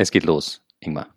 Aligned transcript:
Es 0.00 0.12
geht 0.12 0.24
los, 0.24 0.62
Ingmar. 0.78 1.08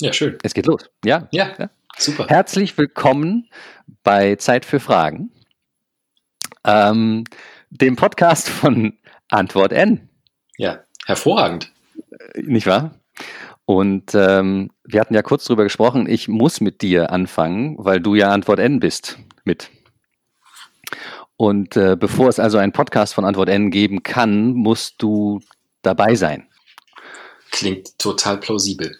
Ja, 0.00 0.12
schön. 0.12 0.38
Es 0.44 0.54
geht 0.54 0.66
los. 0.66 0.88
Ja. 1.04 1.26
Ja, 1.32 1.56
ja. 1.58 1.70
super. 1.98 2.28
Herzlich 2.28 2.78
willkommen 2.78 3.50
bei 4.04 4.36
Zeit 4.36 4.64
für 4.64 4.78
Fragen, 4.78 5.32
ähm, 6.64 7.24
dem 7.70 7.96
Podcast 7.96 8.48
von 8.48 8.96
Antwort 9.28 9.72
N. 9.72 10.08
Ja, 10.56 10.84
hervorragend. 11.04 11.72
Äh, 12.34 12.42
nicht 12.42 12.68
wahr? 12.68 12.94
Und 13.64 14.14
ähm, 14.14 14.70
wir 14.84 15.00
hatten 15.00 15.14
ja 15.14 15.22
kurz 15.22 15.44
drüber 15.44 15.64
gesprochen, 15.64 16.08
ich 16.08 16.28
muss 16.28 16.60
mit 16.60 16.80
dir 16.80 17.10
anfangen, 17.10 17.74
weil 17.80 17.98
du 17.98 18.14
ja 18.14 18.30
Antwort 18.30 18.60
N 18.60 18.78
bist 18.78 19.18
mit. 19.42 19.68
Und 21.36 21.76
äh, 21.76 21.96
bevor 21.98 22.28
es 22.28 22.38
also 22.38 22.56
einen 22.58 22.70
Podcast 22.70 23.14
von 23.14 23.24
Antwort 23.24 23.48
N 23.48 23.72
geben 23.72 24.04
kann, 24.04 24.52
musst 24.52 25.02
du 25.02 25.40
dabei 25.82 26.14
sein. 26.14 26.46
Klingt 27.54 27.96
total 28.00 28.40
plausibel. 28.40 28.98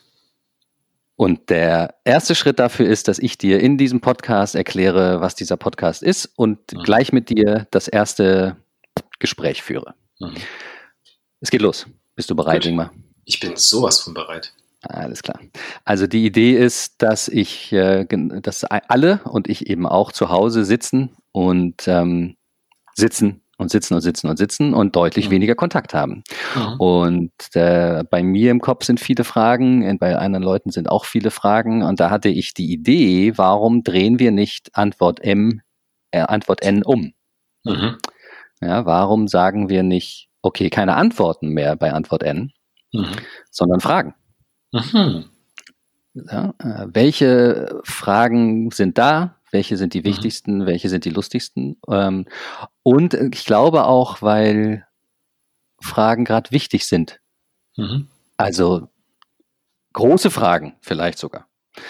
Und 1.17 1.50
der 1.50 1.96
erste 2.04 2.36
Schritt 2.36 2.61
dafür 2.61 2.86
ist, 2.86 3.08
dass 3.08 3.18
ich 3.18 3.36
dir 3.36 3.58
in 3.58 3.79
diesem 3.79 4.00
Podcast 4.00 4.54
erkläre, 4.54 5.21
was 5.21 5.35
dieser 5.35 5.57
Podcast 5.57 6.04
ist 6.04 6.26
und 6.36 6.59
mhm. 6.72 6.85
gleich 6.85 7.12
mit 7.12 7.31
dir 7.31 7.67
das 7.72 7.89
erste 7.89 8.57
Gespräch 9.18 9.64
führe. 9.64 9.95
Mhm. 10.21 10.35
Es 11.40 11.50
geht 11.50 11.62
los. 11.62 11.86
Bist 12.14 12.31
du 12.31 12.36
bereit, 12.36 12.62
Gut. 12.62 12.67
Ingmar? 12.67 12.93
Ich 13.25 13.40
bin 13.40 13.57
sowas 13.57 14.00
von 14.00 14.14
bereit. 14.14 14.53
Alles 14.82 15.25
klar. 15.25 15.40
Also 15.84 16.07
die 16.07 16.25
Idee 16.25 16.57
ist, 16.57 17.03
dass 17.03 17.26
ich, 17.26 17.73
äh, 17.73 18.07
dass 18.07 18.62
alle 18.62 19.21
und 19.25 19.48
ich 19.48 19.67
eben 19.67 19.84
auch 19.84 20.12
zu 20.12 20.29
Hause 20.29 20.64
sitzen 20.64 21.17
und 21.32 21.89
ähm, 21.89 22.36
sitzen 22.95 23.40
und 23.58 23.71
sitzen 23.71 23.94
und 23.94 24.00
sitzen 24.00 24.29
und 24.29 24.36
sitzen 24.36 24.75
und 24.75 24.96
deutlich 24.96 25.29
mhm. 25.29 25.32
weniger 25.32 25.54
Kontakt 25.54 25.95
haben. 25.95 26.25
Mhm. 26.54 26.81
Und 26.81 27.32
äh, 27.54 28.04
bei 28.08 28.22
mir 28.22 28.50
im 28.50 28.61
Kopf 28.61 28.85
sind 28.85 29.00
viele 29.00 29.25
Fragen, 29.25 29.99
bei 29.99 30.17
anderen 30.17 30.45
Leuten 30.45 30.71
sind 30.71 30.90
auch 30.90 31.04
viele 31.04 31.31
Fragen. 31.31 31.82
Und 31.82 32.00
da 32.00 32.11
hatte 32.11 32.28
ich 32.28 32.55
die 32.55 32.73
Idee, 32.73 33.33
warum 33.37 33.83
drehen 33.83 34.19
wir 34.19 34.31
nicht 34.31 34.70
Antwort 34.75 35.20
M, 35.20 35.61
äh, 36.11 36.20
Antwort 36.20 36.62
N 36.62 36.83
um? 36.83 37.12
Mhm. 37.64 37.97
Ja, 38.61 38.87
warum 38.87 39.29
sagen 39.29 39.69
wir 39.69 39.83
nicht, 39.83 40.29
okay, 40.42 40.70
keine 40.70 40.97
Antworten 40.97 41.48
mehr 41.48 41.77
bei 41.77 41.92
Antwort 41.92 42.23
N, 42.23 42.53
mhm. 42.92 43.07
sondern 43.51 43.81
Fragen? 43.81 44.14
Mhm. 44.73 45.27
Ja, 46.14 46.55
äh, 46.59 46.86
welche 46.92 47.81
Fragen 47.84 48.70
sind 48.70 48.98
da? 48.98 49.36
Welche 49.55 49.79
sind 49.79 49.95
die 49.95 50.01
mhm. 50.01 50.05
wichtigsten, 50.05 50.67
welche 50.67 50.91
sind 50.91 51.07
die 51.07 51.11
lustigsten. 51.11 51.81
Ähm, 51.89 52.27
und 52.83 53.15
ich 53.15 53.47
glaube 53.47 53.85
auch, 53.85 54.21
weil 54.21 54.87
Fragen 55.81 56.27
gerade 56.27 56.51
wichtig 56.51 56.87
sind. 56.87 57.21
Mhm. 57.77 58.09
Also 58.37 58.89
große 59.95 60.31
Fragen 60.31 60.77
vielleicht 60.83 61.19
sogar. 61.19 61.47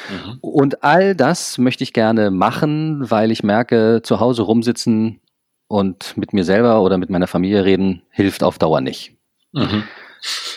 Mhm. 0.08 0.38
Und 0.40 0.84
all 0.84 1.16
das 1.16 1.58
möchte 1.58 1.82
ich 1.82 1.92
gerne 1.92 2.30
machen, 2.30 3.10
weil 3.10 3.30
ich 3.32 3.42
merke, 3.42 4.00
zu 4.02 4.20
Hause 4.20 4.42
rumsitzen 4.42 5.20
und 5.66 6.16
mit 6.16 6.32
mir 6.32 6.44
selber 6.44 6.82
oder 6.82 6.98
mit 6.98 7.10
meiner 7.10 7.26
Familie 7.26 7.64
reden, 7.64 8.02
hilft 8.10 8.42
auf 8.42 8.58
Dauer 8.58 8.80
nicht. 8.80 9.16
Mhm. 9.52 9.84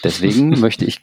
Deswegen 0.04 0.50
möchte 0.60 0.86
ich 0.86 1.02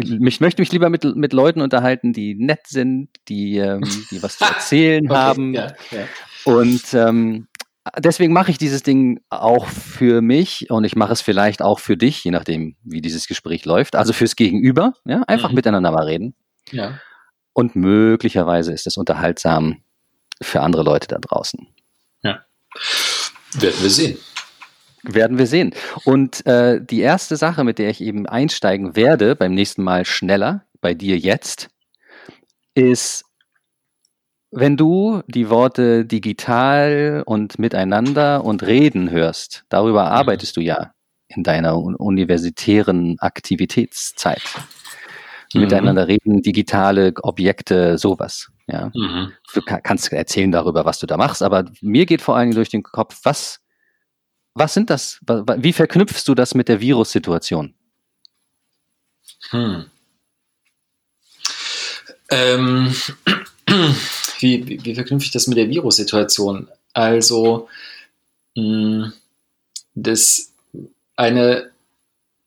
mich, 0.00 0.40
möchte 0.40 0.62
mich 0.62 0.72
lieber 0.72 0.90
mit, 0.90 1.04
mit 1.16 1.32
Leuten 1.32 1.60
unterhalten, 1.60 2.12
die 2.12 2.34
nett 2.34 2.66
sind, 2.66 3.08
die, 3.28 3.58
ähm, 3.58 3.82
die 4.10 4.22
was 4.22 4.38
zu 4.38 4.44
erzählen 4.44 5.04
okay, 5.10 5.16
haben. 5.16 5.54
Ja, 5.54 5.72
ja. 5.90 6.06
Und 6.44 6.94
ähm, 6.94 7.48
deswegen 7.98 8.32
mache 8.32 8.50
ich 8.50 8.58
dieses 8.58 8.82
Ding 8.82 9.20
auch 9.30 9.66
für 9.66 10.20
mich 10.20 10.70
und 10.70 10.84
ich 10.84 10.96
mache 10.96 11.12
es 11.12 11.20
vielleicht 11.20 11.62
auch 11.62 11.78
für 11.78 11.96
dich, 11.96 12.22
je 12.24 12.30
nachdem, 12.30 12.76
wie 12.82 13.00
dieses 13.00 13.26
Gespräch 13.26 13.64
läuft. 13.64 13.96
Also 13.96 14.12
fürs 14.12 14.36
Gegenüber, 14.36 14.94
ja, 15.04 15.22
einfach 15.26 15.50
mhm. 15.50 15.56
miteinander 15.56 15.90
mal 15.90 16.04
reden. 16.04 16.34
Ja. 16.70 16.98
Und 17.52 17.76
möglicherweise 17.76 18.72
ist 18.72 18.86
es 18.86 18.96
unterhaltsam 18.96 19.82
für 20.42 20.60
andere 20.60 20.82
Leute 20.82 21.08
da 21.08 21.18
draußen. 21.18 21.68
Ja. 22.22 22.44
Werden 23.54 23.82
wir 23.82 23.90
sehen. 23.90 24.18
Werden 25.06 25.38
wir 25.38 25.46
sehen. 25.46 25.74
Und 26.04 26.46
äh, 26.46 26.80
die 26.82 27.00
erste 27.00 27.36
Sache, 27.36 27.64
mit 27.64 27.78
der 27.78 27.90
ich 27.90 28.00
eben 28.00 28.26
einsteigen 28.26 28.96
werde, 28.96 29.36
beim 29.36 29.54
nächsten 29.54 29.82
Mal 29.82 30.04
schneller, 30.04 30.64
bei 30.80 30.94
dir 30.94 31.18
jetzt, 31.18 31.68
ist, 32.74 33.24
wenn 34.50 34.76
du 34.76 35.22
die 35.26 35.50
Worte 35.50 36.04
digital 36.04 37.22
und 37.26 37.58
miteinander 37.58 38.44
und 38.44 38.62
reden 38.62 39.10
hörst, 39.10 39.64
darüber 39.68 40.04
mhm. 40.04 40.12
arbeitest 40.12 40.56
du 40.56 40.60
ja 40.60 40.92
in 41.28 41.42
deiner 41.42 41.76
universitären 41.76 43.16
Aktivitätszeit. 43.18 44.42
Mhm. 45.52 45.60
Miteinander 45.62 46.08
reden, 46.08 46.42
digitale 46.42 47.12
Objekte, 47.22 47.98
sowas. 47.98 48.50
Ja. 48.66 48.90
Mhm. 48.94 49.32
Du 49.52 49.60
kannst 49.62 50.12
erzählen 50.12 50.50
darüber, 50.50 50.84
was 50.84 50.98
du 50.98 51.06
da 51.06 51.16
machst, 51.16 51.42
aber 51.42 51.64
mir 51.80 52.06
geht 52.06 52.22
vor 52.22 52.36
allen 52.36 52.50
Dingen 52.50 52.56
durch 52.56 52.70
den 52.70 52.82
Kopf, 52.82 53.20
was 53.24 53.60
was 54.54 54.74
sind 54.74 54.90
das? 54.90 55.20
Wie 55.26 55.72
verknüpfst 55.72 56.24
du 56.26 56.34
das 56.34 56.54
mit 56.54 56.68
der 56.68 56.80
Virussituation? 56.80 57.74
Hm. 59.50 59.86
Ähm, 62.30 62.94
wie, 64.38 64.66
wie, 64.66 64.84
wie, 64.84 64.94
verknüpfe 64.94 65.26
ich 65.26 65.30
das 65.32 65.46
mit 65.46 65.58
der 65.58 65.68
Virussituation? 65.68 66.68
Also, 66.92 67.68
mh, 68.56 68.62
hm, 68.62 69.12
das 69.94 70.52
eine, 71.16 71.70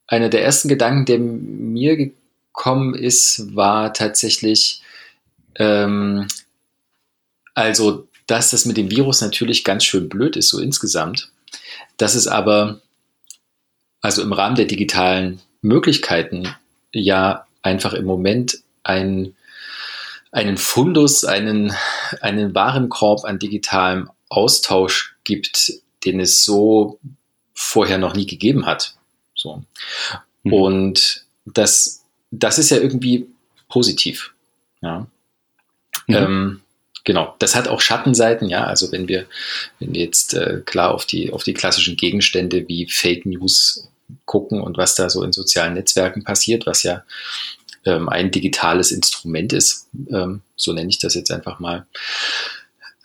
einer 0.08 0.30
der 0.30 0.44
ersten 0.44 0.70
Gedanken, 0.70 1.06
der 1.06 1.20
mir 1.20 1.96
gekommen 1.98 2.96
ist, 2.96 3.56
war 3.56 3.94
tatsächlich, 3.94 4.82
ähm, 5.56 6.28
also, 7.54 8.08
dass 8.28 8.50
das 8.50 8.66
mit 8.66 8.78
dem 8.78 8.92
Virus 8.92 9.22
natürlich 9.22 9.64
ganz 9.64 9.86
schön 9.86 10.10
blöd 10.10 10.36
ist, 10.36 10.50
so 10.50 10.60
insgesamt. 10.60 11.32
Dass 11.98 12.16
es 12.16 12.28
aber 12.28 12.82
also 14.02 14.22
im 14.22 14.34
Rahmen 14.34 14.56
der 14.56 14.66
digitalen 14.66 15.42
Möglichkeiten 15.62 16.56
ja 16.92 17.46
einfach 17.62 17.94
im 17.94 18.06
Moment 18.06 18.60
ein, 18.84 19.36
einen 20.32 20.58
Fundus, 20.58 21.26
einen, 21.26 21.74
einen 22.22 22.56
Warenkorb 22.56 23.26
an 23.26 23.40
digitalem 23.40 24.10
Austausch 24.30 25.16
gibt, 25.24 25.74
den 26.06 26.20
es 26.20 26.44
so 26.44 27.00
vorher 27.54 27.98
noch 27.98 28.16
nie 28.16 28.26
gegeben 28.26 28.66
hat. 28.66 28.96
So. 29.36 29.64
Mhm. 30.44 30.54
Und 30.54 31.26
das, 31.46 32.04
das 32.32 32.60
ist 32.60 32.70
ja 32.70 32.78
irgendwie 32.78 33.28
positiv. 33.68 34.34
Ja. 34.82 35.08
Mhm. 36.08 36.16
Ähm, 36.16 36.62
Genau, 37.08 37.36
das 37.40 37.56
hat 37.56 37.70
auch 37.70 37.80
Schattenseiten, 37.80 38.50
ja. 38.50 38.66
Also 38.66 38.92
wenn 38.92 39.08
wir, 39.08 39.28
wenn 39.80 39.94
wir 39.94 40.02
jetzt 40.02 40.34
äh, 40.34 40.62
klar 40.66 40.94
auf 40.94 41.06
die, 41.06 41.32
auf 41.32 41.44
die 41.44 41.54
klassischen 41.54 41.96
Gegenstände 41.96 42.68
wie 42.68 42.86
Fake 42.90 43.26
News 43.26 43.88
gucken 44.26 44.60
und 44.60 44.78
was 44.78 44.96
da 44.96 45.10
so 45.10 45.24
in 45.24 45.32
sozialen 45.32 45.76
Netzwerken 45.76 46.26
passiert, 46.26 46.66
was 46.66 46.84
ja 46.84 47.06
ähm, 47.86 48.10
ein 48.10 48.30
digitales 48.30 48.92
Instrument 48.92 49.54
ist, 49.54 49.88
ähm, 50.10 50.42
so 50.58 50.74
nenne 50.74 50.90
ich 50.90 51.00
das 51.00 51.16
jetzt 51.16 51.32
einfach 51.32 51.62
mal, 51.62 51.86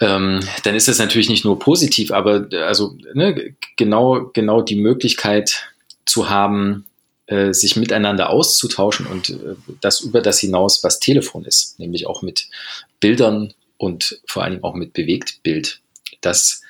ähm, 0.00 0.40
dann 0.64 0.74
ist 0.74 0.88
das 0.88 0.98
natürlich 0.98 1.28
nicht 1.28 1.44
nur 1.44 1.60
positiv, 1.60 2.10
aber 2.10 2.48
also 2.66 2.98
ne, 3.14 3.54
genau, 3.76 4.32
genau 4.34 4.62
die 4.62 4.74
Möglichkeit 4.74 5.68
zu 6.06 6.28
haben, 6.28 6.86
äh, 7.26 7.52
sich 7.52 7.76
miteinander 7.76 8.30
auszutauschen 8.30 9.06
und 9.06 9.30
äh, 9.30 9.54
das 9.80 10.00
über 10.00 10.22
das 10.22 10.40
hinaus, 10.40 10.82
was 10.82 10.98
Telefon 10.98 11.44
ist, 11.44 11.78
nämlich 11.78 12.08
auch 12.08 12.22
mit 12.22 12.48
Bildern 12.98 13.54
und 13.82 14.20
vor 14.26 14.44
allen 14.44 14.52
Dingen 14.52 14.64
auch 14.64 14.74
mit 14.74 14.92
Bewegtbild. 14.92 15.80
Das 16.20 16.62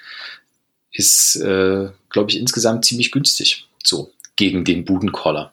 ist, 0.93 1.37
äh, 1.37 1.91
glaube 2.09 2.31
ich, 2.31 2.39
insgesamt 2.39 2.87
ziemlich 2.87 3.13
günstig 3.13 3.69
so 3.85 4.11
gegen 4.37 4.65
den 4.65 4.87
Budenkoller. 4.87 5.53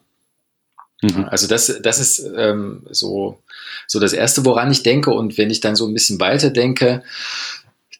Mhm. 1.01 1.25
Also 1.25 1.47
das, 1.47 1.81
das 1.83 1.99
ist 1.99 2.25
ähm, 2.37 2.83
so, 2.89 3.39
so 3.87 3.99
das 3.99 4.13
Erste, 4.13 4.45
woran 4.45 4.71
ich 4.71 4.83
denke. 4.83 5.11
Und 5.11 5.37
wenn 5.37 5.49
ich 5.49 5.59
dann 5.59 5.75
so 5.75 5.85
ein 5.85 5.93
bisschen 5.93 6.21
weiter 6.21 6.49
denke, 6.49 7.03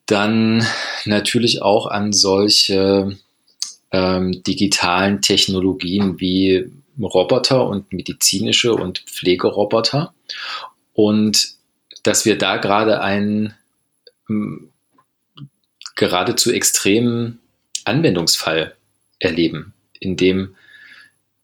dann 0.06 0.66
natürlich 1.04 1.62
auch 1.62 1.88
an 1.88 2.14
solche 2.14 3.18
ähm, 3.92 4.42
digitalen 4.44 5.22
Technologien 5.22 6.22
wie 6.22 6.72
Roboter 6.98 7.68
und 7.68 7.92
medizinische 7.92 8.74
und 8.74 9.00
Pflegeroboter. 9.00 10.14
Und 10.94 11.59
dass 12.10 12.26
wir 12.26 12.40
da 12.40 12.58
gerade 12.58 13.02
einen 13.02 13.54
geradezu 15.96 16.52
extremen 16.52 17.38
Anwendungsfall 17.86 18.76
erleben, 19.20 19.76
in 20.00 20.18
dem 20.18 20.56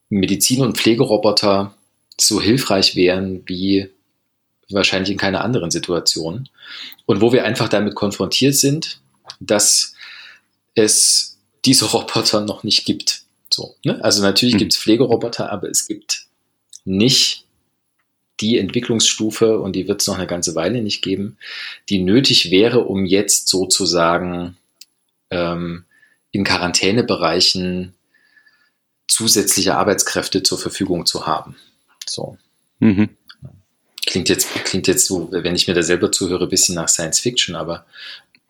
Medizin- 0.09 0.63
und 0.63 0.79
Pflegeroboter 0.79 1.75
so 2.19 2.41
hilfreich 2.41 2.95
wären 2.95 3.43
wie 3.45 3.91
wahrscheinlich 4.71 5.11
in 5.11 5.19
keiner 5.19 5.43
anderen 5.43 5.69
Situation. 5.69 6.49
Und 7.05 7.21
wo 7.21 7.31
wir 7.31 7.45
einfach 7.45 7.69
damit 7.69 7.93
konfrontiert 7.93 8.55
sind, 8.55 9.01
dass 9.39 9.93
es 10.73 11.37
diese 11.63 11.85
Roboter 11.85 12.41
noch 12.41 12.63
nicht 12.63 12.85
gibt. 12.85 13.21
So, 13.51 13.75
ne? 13.83 14.03
Also 14.03 14.23
natürlich 14.23 14.55
mhm. 14.55 14.59
gibt 14.59 14.73
es 14.73 14.79
Pflegeroboter, 14.79 15.51
aber 15.51 15.69
es 15.69 15.87
gibt 15.87 16.25
nicht 16.85 17.44
die 18.39 18.57
Entwicklungsstufe, 18.57 19.59
und 19.59 19.75
die 19.75 19.87
wird 19.87 20.01
es 20.01 20.07
noch 20.07 20.17
eine 20.17 20.27
ganze 20.27 20.55
Weile 20.55 20.81
nicht 20.81 21.01
geben, 21.01 21.37
die 21.89 21.99
nötig 21.99 22.51
wäre, 22.51 22.81
um 22.85 23.05
jetzt 23.05 23.47
sozusagen 23.47 24.57
ähm, 25.29 25.85
in 26.31 26.43
Quarantänebereichen 26.43 27.93
zusätzliche 29.07 29.75
Arbeitskräfte 29.75 30.43
zur 30.43 30.57
Verfügung 30.57 31.05
zu 31.05 31.25
haben. 31.27 31.55
So. 32.07 32.37
Mhm. 32.79 33.09
Klingt 34.05 34.29
jetzt, 34.29 34.53
klingt 34.65 34.87
jetzt 34.87 35.07
so, 35.07 35.31
wenn 35.31 35.55
ich 35.55 35.67
mir 35.67 35.73
da 35.73 35.81
selber 35.81 36.11
zuhöre, 36.11 36.43
ein 36.43 36.49
bisschen 36.49 36.75
nach 36.75 36.89
Science 36.89 37.19
Fiction, 37.19 37.55
aber 37.55 37.85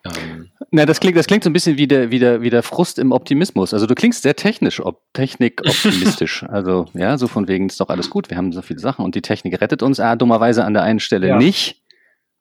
ähm, 0.04 0.35
Na, 0.76 0.86
das 0.86 1.00
klingt, 1.00 1.16
das 1.16 1.26
klingt 1.26 1.42
so 1.42 1.50
ein 1.50 1.54
bisschen 1.54 1.78
wie 1.78 1.88
der, 1.88 2.12
wie 2.12 2.20
der, 2.20 2.42
wie 2.42 2.50
der 2.50 2.62
Frust 2.62 3.00
im 3.00 3.14
Optimismus. 3.14 3.74
Also 3.74 3.88
du 3.88 3.96
klingst 3.96 4.24
sehr 4.24 4.36
technisch, 4.36 4.82
ob, 4.82 5.02
Technik-optimistisch. 5.14 6.44
also 6.50 6.88
ja, 6.94 7.18
so 7.18 7.30
von 7.30 7.48
wegen 7.48 7.68
ist 7.68 7.80
doch 7.80 7.88
alles 7.88 8.10
gut, 8.10 8.30
wir 8.30 8.36
haben 8.36 8.52
so 8.52 8.62
viele 8.62 8.82
Sachen 8.82 9.06
und 9.06 9.16
die 9.16 9.22
Technik 9.22 9.62
rettet 9.62 9.82
uns 9.82 10.02
ah, 10.02 10.18
dummerweise 10.18 10.66
an 10.66 10.74
der 10.74 10.84
einen 10.84 11.00
Stelle 11.00 11.30
ja. 11.30 11.38
nicht, 11.38 11.82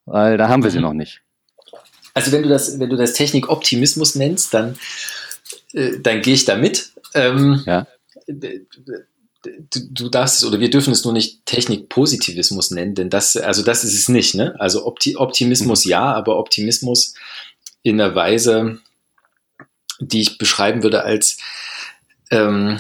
weil 0.04 0.36
da 0.36 0.48
haben 0.48 0.64
wir 0.64 0.72
sie 0.72 0.78
mhm. 0.78 0.82
noch 0.82 0.94
nicht. 0.94 1.22
Also 2.12 2.32
wenn 2.32 2.42
du 2.42 2.48
das, 2.48 2.80
wenn 2.80 2.90
du 2.90 2.96
das 2.96 3.12
Technik-Optimismus 3.12 4.16
nennst, 4.16 4.52
dann, 4.52 4.76
äh, 5.72 6.00
dann 6.00 6.20
gehe 6.20 6.34
ich 6.34 6.44
da 6.44 6.56
mit. 6.56 6.90
Ähm, 7.14 7.62
ja. 7.66 7.86
Du, 8.26 9.80
du, 9.92 10.08
darfst 10.08 10.38
es 10.38 10.44
oder 10.44 10.58
wir 10.58 10.70
dürfen 10.70 10.92
es 10.92 11.04
nur 11.04 11.12
nicht 11.12 11.46
Technik-Positivismus 11.46 12.72
nennen, 12.72 12.96
denn 12.96 13.10
das, 13.10 13.36
also 13.36 13.62
das 13.62 13.84
ist 13.84 13.94
es 13.94 14.08
nicht, 14.08 14.34
ne? 14.34 14.56
Also 14.58 14.86
Opti 14.86 15.16
Optimismus 15.16 15.84
mhm. 15.84 15.90
ja, 15.90 16.12
aber 16.14 16.36
Optimismus 16.38 17.14
in 17.84 18.00
einer 18.00 18.16
Weise, 18.16 18.80
die 20.00 20.22
ich 20.22 20.38
beschreiben 20.38 20.82
würde 20.82 21.04
als 21.04 21.38
ähm, 22.30 22.78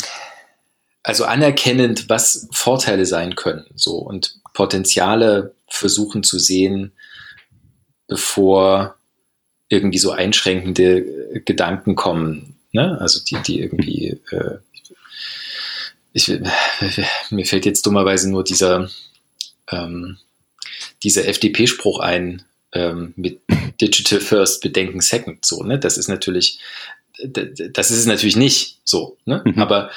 also 1.04 1.24
anerkennend, 1.24 2.08
was 2.08 2.48
Vorteile 2.50 3.06
sein 3.06 3.36
können, 3.36 3.66
so 3.76 3.98
und 3.98 4.40
Potenziale 4.54 5.54
versuchen 5.68 6.24
zu 6.24 6.38
sehen, 6.38 6.92
bevor 8.08 8.96
irgendwie 9.68 9.98
so 9.98 10.10
einschränkende 10.10 11.42
Gedanken 11.44 11.94
kommen, 11.94 12.56
ne? 12.72 12.98
Also 13.00 13.20
die, 13.22 13.36
die 13.42 13.60
irgendwie 13.60 14.20
äh, 14.30 14.58
ich, 16.12 16.28
mir 17.30 17.44
fällt 17.44 17.66
jetzt 17.66 17.84
dummerweise 17.86 18.30
nur 18.30 18.44
dieser 18.44 18.88
ähm, 19.70 20.18
dieser 21.02 21.26
FDP-Spruch 21.26 22.00
ein, 22.00 22.44
ähm, 22.72 23.12
mit 23.16 23.43
Digital 23.80 24.20
First, 24.20 24.62
Bedenken 24.62 25.00
Second. 25.00 25.44
So, 25.44 25.62
ne? 25.62 25.78
Das 25.78 25.96
ist 25.96 26.08
natürlich, 26.08 26.58
das 27.22 27.90
ist 27.90 27.98
es 27.98 28.06
natürlich 28.06 28.36
nicht 28.36 28.80
so. 28.84 29.16
Ne? 29.24 29.42
Mhm. 29.44 29.58
Aber, 29.58 29.90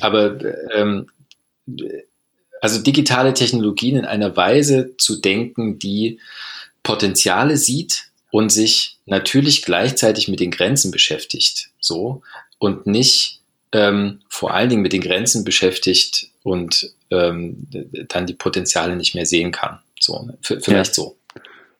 aber 0.00 0.38
ähm, 0.74 1.08
also 2.60 2.80
digitale 2.80 3.34
Technologien 3.34 3.96
in 3.96 4.04
einer 4.04 4.36
Weise 4.36 4.94
zu 4.98 5.20
denken, 5.20 5.78
die 5.78 6.20
Potenziale 6.82 7.56
sieht 7.56 8.08
und 8.30 8.50
sich 8.50 8.98
natürlich 9.06 9.62
gleichzeitig 9.62 10.28
mit 10.28 10.40
den 10.40 10.50
Grenzen 10.50 10.90
beschäftigt. 10.90 11.70
So 11.80 12.22
und 12.58 12.86
nicht 12.86 13.40
ähm, 13.72 14.20
vor 14.28 14.54
allen 14.54 14.68
Dingen 14.68 14.82
mit 14.82 14.92
den 14.92 15.00
Grenzen 15.00 15.44
beschäftigt 15.44 16.28
und 16.42 16.92
ähm, 17.10 17.66
dann 18.08 18.26
die 18.26 18.34
Potenziale 18.34 18.96
nicht 18.96 19.14
mehr 19.14 19.26
sehen 19.26 19.52
kann. 19.52 19.80
So, 19.98 20.22
ne? 20.22 20.38
vielleicht 20.40 20.96
ja. 20.96 21.04
so. 21.04 21.16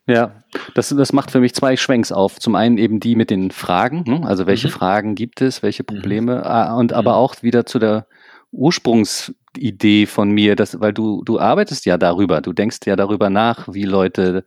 Ja, 0.08 0.42
das, 0.74 0.88
das 0.88 1.12
macht 1.12 1.30
für 1.30 1.40
mich 1.40 1.54
zwei 1.54 1.76
Schwenks 1.76 2.10
auf. 2.12 2.40
Zum 2.40 2.54
einen 2.54 2.78
eben 2.78 2.98
die 2.98 3.14
mit 3.14 3.28
den 3.28 3.50
Fragen, 3.50 4.04
ne? 4.06 4.26
also 4.26 4.46
welche 4.46 4.68
mhm. 4.68 4.72
Fragen 4.72 5.14
gibt 5.14 5.42
es, 5.42 5.62
welche 5.62 5.82
mhm. 5.82 5.86
Probleme, 5.86 6.36
mhm. 6.36 6.76
und 6.76 6.94
aber 6.94 7.16
auch 7.16 7.42
wieder 7.42 7.66
zu 7.66 7.78
der 7.78 8.06
Ursprungsidee 8.50 10.06
von 10.06 10.30
mir, 10.30 10.56
dass, 10.56 10.80
weil 10.80 10.94
du, 10.94 11.22
du 11.24 11.38
arbeitest 11.38 11.84
ja 11.84 11.98
darüber, 11.98 12.40
du 12.40 12.54
denkst 12.54 12.78
ja 12.86 12.96
darüber 12.96 13.28
nach, 13.28 13.68
wie 13.70 13.84
Leute 13.84 14.46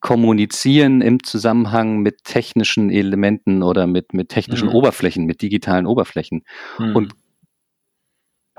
kommunizieren 0.00 1.00
im 1.00 1.24
Zusammenhang 1.24 2.00
mit 2.00 2.24
technischen 2.24 2.90
Elementen 2.90 3.62
oder 3.62 3.86
mit, 3.86 4.12
mit 4.12 4.28
technischen 4.28 4.68
mhm. 4.68 4.74
Oberflächen, 4.74 5.24
mit 5.24 5.40
digitalen 5.40 5.86
Oberflächen. 5.86 6.44
Mhm. 6.78 6.96
Und 6.96 7.14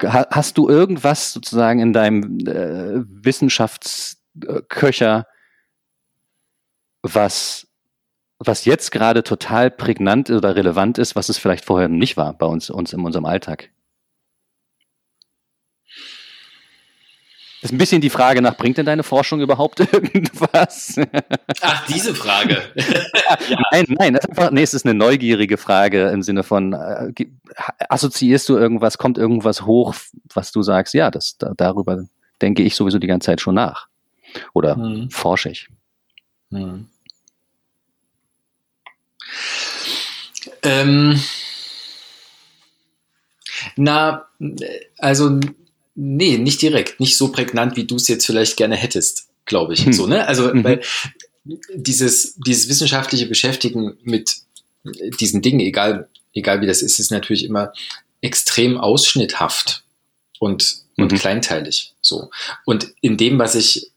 hast 0.01 0.57
du 0.57 0.67
irgendwas 0.67 1.31
sozusagen 1.31 1.79
in 1.79 1.93
deinem 1.93 2.39
äh, 2.47 3.03
Wissenschaftsköcher, 3.23 5.27
was, 7.13 7.67
was 8.39 8.65
jetzt 8.65 8.91
gerade 8.91 9.23
total 9.23 9.71
prägnant 9.71 10.29
oder 10.29 10.55
relevant 10.55 10.97
ist, 10.97 11.15
was 11.15 11.29
es 11.29 11.37
vielleicht 11.37 11.65
vorher 11.65 11.89
nicht 11.89 12.17
war 12.17 12.33
bei 12.33 12.45
uns, 12.45 12.69
uns 12.69 12.93
in 12.93 13.01
unserem 13.01 13.25
Alltag? 13.25 13.69
Das 17.61 17.71
ist 17.71 17.75
ein 17.77 17.79
bisschen 17.79 18.01
die 18.01 18.11
Frage 18.11 18.43
nach, 18.43 18.57
bringt 18.57 18.77
denn 18.77 18.85
deine 18.85 19.01
Forschung 19.01 19.41
überhaupt 19.41 19.79
irgendwas? 19.91 20.99
Ach, 21.61 21.85
diese 21.87 22.13
Frage. 22.13 22.61
ja. 22.75 23.57
Nein, 23.71 23.85
nein, 23.87 24.13
das 24.13 24.25
ist 24.25 24.29
einfach, 24.29 24.51
nee, 24.51 24.61
es 24.61 24.75
ist 24.75 24.85
eine 24.85 24.93
neugierige 24.93 25.57
Frage 25.57 26.09
im 26.09 26.21
Sinne 26.21 26.43
von, 26.43 26.73
äh, 26.73 27.11
assoziierst 27.89 28.47
du 28.49 28.57
irgendwas, 28.57 28.99
kommt 28.99 29.17
irgendwas 29.17 29.63
hoch, 29.63 29.95
was 30.31 30.51
du 30.51 30.61
sagst, 30.61 30.93
ja, 30.93 31.09
das, 31.09 31.37
da, 31.39 31.53
darüber 31.57 32.05
denke 32.39 32.61
ich 32.61 32.75
sowieso 32.75 32.99
die 32.99 33.07
ganze 33.07 33.25
Zeit 33.25 33.41
schon 33.41 33.55
nach. 33.55 33.87
Oder 34.53 34.75
hm. 34.75 35.09
forsche 35.09 35.49
ich. 35.49 35.67
Hm. 36.51 36.87
Ähm, 40.63 41.19
na, 43.75 44.27
also 44.97 45.39
nee, 45.95 46.37
nicht 46.37 46.61
direkt, 46.61 46.99
nicht 46.99 47.17
so 47.17 47.31
prägnant, 47.31 47.75
wie 47.75 47.85
du 47.85 47.95
es 47.95 48.07
jetzt 48.07 48.25
vielleicht 48.25 48.57
gerne 48.57 48.75
hättest, 48.75 49.27
glaube 49.45 49.73
ich. 49.73 49.85
Hm. 49.85 49.93
So, 49.93 50.07
ne? 50.07 50.27
Also, 50.27 50.53
mhm. 50.53 50.63
weil 50.63 50.81
dieses, 51.73 52.35
dieses 52.35 52.69
wissenschaftliche 52.69 53.27
Beschäftigen 53.27 53.97
mit 54.03 54.35
diesen 55.19 55.41
Dingen, 55.41 55.59
egal, 55.59 56.09
egal 56.33 56.61
wie 56.61 56.67
das 56.67 56.81
ist, 56.81 56.99
ist 56.99 57.11
natürlich 57.11 57.45
immer 57.45 57.73
extrem 58.21 58.77
ausschnitthaft 58.77 59.83
und, 60.39 60.77
und 60.97 61.11
mhm. 61.11 61.17
kleinteilig. 61.17 61.93
So. 62.01 62.29
Und 62.65 62.93
in 63.01 63.17
dem, 63.17 63.39
was 63.39 63.55
ich, 63.55 63.91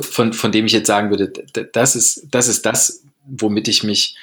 von, 0.00 0.32
von 0.32 0.52
dem 0.52 0.66
ich 0.66 0.72
jetzt 0.72 0.86
sagen 0.86 1.10
würde, 1.10 1.32
das 1.72 1.96
ist, 1.96 2.26
das 2.30 2.48
ist 2.48 2.66
das, 2.66 3.02
womit 3.26 3.68
ich 3.68 3.82
mich 3.82 4.16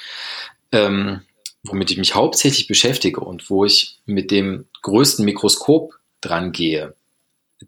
ähm, 0.72 1.22
womit 1.64 1.92
ich 1.92 1.98
mich 1.98 2.16
hauptsächlich 2.16 2.68
beschäftige 2.68 3.22
und 3.22 3.50
wo 3.50 3.66
ich 3.66 4.00
mit 4.06 4.32
dem 4.32 4.66
größten 4.82 5.26
Mikroskop 5.26 6.00
dran 6.22 6.52
gehe, 6.52 6.96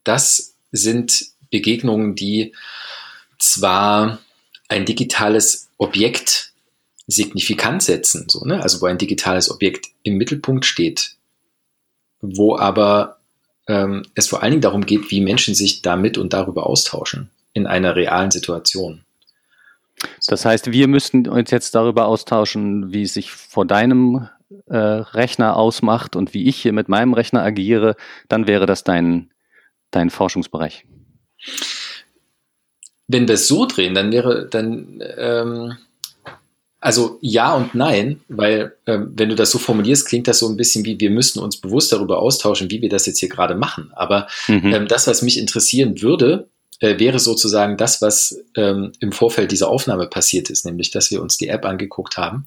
das 0.04 0.56
sind 0.72 1.26
Begegnungen, 1.50 2.16
die 2.16 2.54
zwar 3.38 4.20
ein 4.68 4.86
digitales 4.86 5.70
Objekt 5.78 6.54
signifikant 7.08 7.82
setzen, 7.82 8.28
so, 8.30 8.46
ne? 8.46 8.62
also 8.62 8.82
wo 8.82 8.86
ein 8.86 9.00
digitales 9.00 9.50
Objekt 9.50 9.88
im 10.04 10.18
Mittelpunkt 10.18 10.66
steht, 10.66 11.16
wo 12.22 12.56
aber 12.56 13.18
ähm, 13.68 14.04
es 14.14 14.28
vor 14.28 14.44
allen 14.44 14.52
Dingen 14.52 14.62
darum 14.62 14.86
geht, 14.86 15.10
wie 15.10 15.22
Menschen 15.22 15.56
sich 15.56 15.82
damit 15.82 16.18
und 16.18 16.34
darüber 16.34 16.68
austauschen 16.68 17.32
in 17.54 17.66
einer 17.66 17.96
realen 17.96 18.30
Situation. 18.30 19.04
Das 20.28 20.46
heißt, 20.46 20.72
wir 20.72 20.88
müssten 20.88 21.28
uns 21.28 21.52
jetzt 21.52 21.76
darüber 21.76 22.06
austauschen, 22.06 22.94
wie 22.94 23.04
es 23.04 23.14
sich 23.14 23.32
vor 23.32 23.66
deinem 23.66 24.30
äh, 24.68 24.78
Rechner 24.78 25.56
ausmacht 25.56 26.16
und 26.16 26.34
wie 26.34 26.48
ich 26.48 26.62
hier 26.62 26.74
mit 26.74 26.90
meinem 26.90 27.14
Rechner 27.14 27.44
agiere, 27.44 27.96
dann 28.28 28.48
wäre 28.48 28.66
das 28.66 28.84
dein, 28.84 29.32
dein 29.92 30.10
Forschungsbereich. 30.10 30.86
Wenn 33.08 33.28
wir 33.28 33.36
es 33.36 33.48
so 33.48 33.66
drehen, 33.66 33.96
dann 33.96 34.12
wäre 34.12 34.48
dann 34.48 35.02
ähm, 35.18 35.78
also 36.82 37.18
ja 37.22 37.54
und 37.56 37.76
nein, 37.76 38.22
weil 38.30 38.76
ähm, 38.88 39.12
wenn 39.16 39.30
du 39.30 39.36
das 39.36 39.52
so 39.52 39.58
formulierst, 39.58 40.08
klingt 40.08 40.28
das 40.28 40.40
so 40.40 40.48
ein 40.48 40.56
bisschen 40.56 40.86
wie, 40.86 41.00
wir 41.00 41.10
müssten 41.10 41.40
uns 41.40 41.60
bewusst 41.60 41.92
darüber 41.92 42.20
austauschen, 42.20 42.72
wie 42.72 42.82
wir 42.82 42.90
das 42.90 43.06
jetzt 43.06 43.20
hier 43.20 43.30
gerade 43.30 43.56
machen. 43.56 43.92
Aber 43.96 44.28
mhm. 44.48 44.74
ähm, 44.74 44.88
das, 44.88 45.08
was 45.08 45.22
mich 45.22 45.38
interessieren 45.38 46.02
würde, 46.02 46.48
äh, 46.80 47.00
wäre 47.00 47.20
sozusagen 47.20 47.78
das, 47.78 48.02
was 48.02 48.40
ähm, 48.56 48.92
im 49.00 49.12
Vorfeld 49.12 49.52
dieser 49.52 49.70
Aufnahme 49.70 50.08
passiert 50.08 50.50
ist, 50.50 50.66
nämlich 50.66 50.92
dass 50.92 51.12
wir 51.12 51.22
uns 51.22 51.38
die 51.38 51.50
App 51.50 51.66
angeguckt 51.66 52.18
haben 52.18 52.46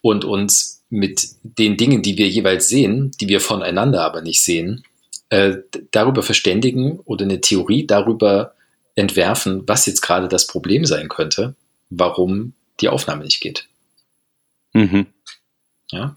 und 0.00 0.24
uns 0.24 0.82
mit 0.88 1.28
den 1.42 1.76
Dingen, 1.76 2.02
die 2.02 2.16
wir 2.16 2.28
jeweils 2.28 2.68
sehen, 2.68 3.10
die 3.20 3.28
wir 3.28 3.40
voneinander 3.40 4.02
aber 4.02 4.22
nicht 4.22 4.42
sehen, 4.42 4.84
äh, 5.30 5.56
darüber 5.90 6.22
verständigen 6.22 7.00
oder 7.00 7.24
eine 7.24 7.40
Theorie 7.40 7.86
darüber 7.86 8.54
entwerfen, 8.94 9.62
was 9.66 9.86
jetzt 9.86 10.00
gerade 10.00 10.28
das 10.28 10.46
Problem 10.46 10.84
sein 10.84 11.08
könnte, 11.08 11.54
warum 11.90 12.54
die 12.80 12.88
Aufnahme 12.88 13.24
nicht 13.24 13.40
geht. 13.40 13.68
Mhm. 14.72 15.06
Ja. 15.90 16.16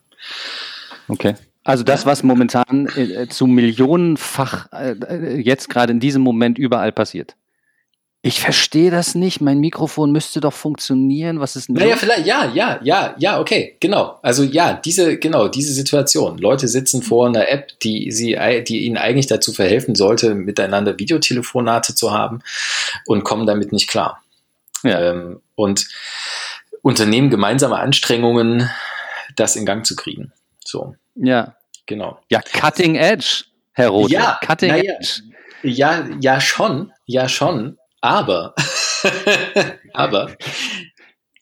Okay. 1.07 1.35
Also 1.63 1.83
das, 1.83 2.05
was 2.05 2.23
momentan 2.23 2.87
äh, 2.95 3.27
zu 3.27 3.45
millionenfach 3.45 4.71
äh, 4.71 5.39
jetzt 5.39 5.69
gerade 5.69 5.91
in 5.91 5.99
diesem 5.99 6.21
Moment 6.21 6.57
überall 6.57 6.91
passiert. 6.91 7.35
ich 8.21 8.39
verstehe 8.39 8.91
das 8.91 9.13
nicht. 9.13 9.41
Mein 9.41 9.59
Mikrofon 9.59 10.11
müsste 10.11 10.39
doch 10.39 10.53
funktionieren. 10.53 11.39
Was 11.39 11.55
ist 11.55 11.67
denn 11.67 11.75
Naja, 11.75 11.97
vielleicht, 11.97 12.25
ja, 12.25 12.51
ja, 12.53 12.79
ja, 12.81 13.15
ja, 13.17 13.39
okay, 13.39 13.75
genau. 13.79 14.19
Also 14.21 14.43
ja, 14.43 14.73
diese, 14.73 15.17
genau, 15.17 15.47
diese 15.47 15.73
Situation. 15.73 16.37
Leute 16.37 16.67
sitzen 16.67 17.03
vor 17.03 17.27
einer 17.27 17.49
App, 17.49 17.77
die 17.81 18.11
sie, 18.11 18.37
die 18.67 18.85
ihnen 18.85 18.97
eigentlich 18.97 19.27
dazu 19.27 19.51
verhelfen 19.53 19.95
sollte, 19.95 20.35
miteinander 20.35 20.97
Videotelefonate 20.97 21.93
zu 21.93 22.11
haben 22.11 22.41
und 23.05 23.23
kommen 23.23 23.45
damit 23.45 23.71
nicht 23.73 23.89
klar. 23.89 24.23
Ja. 24.83 25.11
Ähm, 25.11 25.41
und 25.55 25.87
unternehmen 26.81 27.29
gemeinsame 27.29 27.77
Anstrengungen, 27.77 28.69
das 29.35 29.55
in 29.55 29.65
Gang 29.65 29.85
zu 29.85 29.95
kriegen. 29.95 30.31
So. 30.69 30.95
Ja. 31.15 31.55
Genau. 31.85 32.19
Ja, 32.29 32.41
Cutting 32.41 32.95
Edge, 32.95 33.45
Herr 33.73 33.89
Roth. 33.89 34.11
Ja, 34.11 34.39
Cutting 34.45 34.69
ja, 34.69 34.75
Edge. 34.75 35.23
Ja, 35.63 36.07
ja, 36.21 36.39
schon, 36.39 36.91
ja, 37.05 37.27
schon. 37.27 37.77
Aber, 37.99 38.53
aber, 39.93 40.35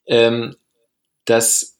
ähm, 0.07 0.55
das, 1.25 1.77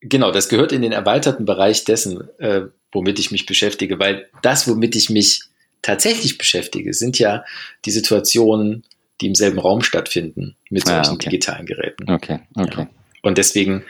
genau, 0.00 0.32
das 0.32 0.48
gehört 0.48 0.72
in 0.72 0.82
den 0.82 0.90
erweiterten 0.90 1.44
Bereich 1.44 1.84
dessen, 1.84 2.28
äh, 2.40 2.62
womit 2.90 3.20
ich 3.20 3.30
mich 3.30 3.46
beschäftige, 3.46 4.00
weil 4.00 4.28
das, 4.42 4.66
womit 4.66 4.96
ich 4.96 5.08
mich 5.08 5.44
tatsächlich 5.80 6.36
beschäftige, 6.36 6.92
sind 6.92 7.18
ja 7.20 7.44
die 7.84 7.92
Situationen, 7.92 8.84
die 9.20 9.28
im 9.28 9.36
selben 9.36 9.60
Raum 9.60 9.82
stattfinden 9.82 10.56
mit 10.68 10.88
ah, 10.88 11.04
solchen 11.04 11.14
okay. 11.14 11.30
digitalen 11.30 11.66
Geräten. 11.66 12.10
Okay, 12.10 12.40
okay. 12.56 12.80
Ja. 12.80 12.90
Und 13.22 13.38
deswegen 13.38 13.84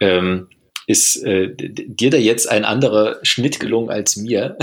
ähm, 0.00 0.48
ist 0.86 1.16
äh, 1.24 1.54
dir 1.54 2.10
da 2.10 2.16
jetzt 2.16 2.48
ein 2.48 2.64
anderer 2.64 3.18
Schnitt 3.22 3.60
gelungen 3.60 3.90
als 3.90 4.16
mir, 4.16 4.56